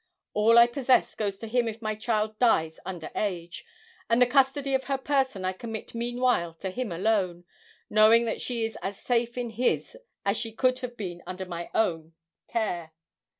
[0.33, 3.63] All I possess goes to him if my child dies under age;
[4.09, 7.43] and the custody of her person I commit meanwhile to him alone,
[7.87, 9.95] knowing that she is as safe in his
[10.25, 12.13] as she could have been under my own
[12.47, 12.93] care.